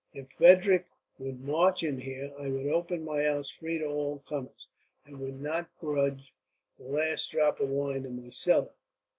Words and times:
If 0.15 0.31
Frederick 0.31 0.87
would 1.19 1.41
march 1.41 1.83
in 1.83 1.99
here, 1.99 2.33
I 2.39 2.49
would 2.49 2.65
open 2.65 3.05
my 3.05 3.21
house 3.21 3.51
free 3.51 3.77
to 3.77 3.85
all 3.85 4.19
comers, 4.27 4.67
and 5.05 5.19
would 5.19 5.39
not 5.39 5.69
grudge 5.79 6.33
the 6.79 6.85
last 6.85 7.29
drop 7.29 7.59
of 7.59 7.69
wine 7.69 8.05
in 8.05 8.19
my 8.19 8.31
cellar." 8.31 8.73